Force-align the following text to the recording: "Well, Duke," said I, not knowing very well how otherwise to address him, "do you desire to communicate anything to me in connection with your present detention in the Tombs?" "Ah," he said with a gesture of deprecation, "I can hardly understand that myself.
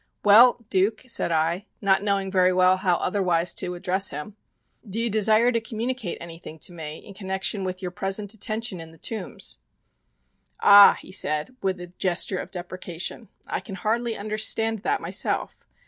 "Well, 0.25 0.65
Duke," 0.71 1.03
said 1.05 1.31
I, 1.31 1.67
not 1.79 2.01
knowing 2.01 2.31
very 2.31 2.51
well 2.51 2.77
how 2.77 2.95
otherwise 2.95 3.53
to 3.53 3.75
address 3.75 4.09
him, 4.09 4.35
"do 4.89 4.99
you 4.99 5.11
desire 5.11 5.51
to 5.51 5.61
communicate 5.61 6.17
anything 6.19 6.57
to 6.61 6.73
me 6.73 7.05
in 7.05 7.13
connection 7.13 7.63
with 7.63 7.83
your 7.83 7.91
present 7.91 8.31
detention 8.31 8.81
in 8.81 8.91
the 8.91 8.97
Tombs?" 8.97 9.59
"Ah," 10.59 10.97
he 10.99 11.11
said 11.11 11.55
with 11.61 11.79
a 11.79 11.85
gesture 11.85 12.39
of 12.39 12.49
deprecation, 12.49 13.29
"I 13.45 13.59
can 13.59 13.75
hardly 13.75 14.17
understand 14.17 14.79
that 14.79 15.01
myself. 15.01 15.67